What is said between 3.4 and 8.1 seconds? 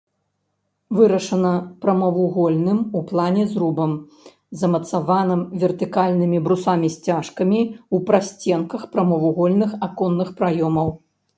зрубам, замацаваным вертыкальнымі бусамі-сцяжкамі ў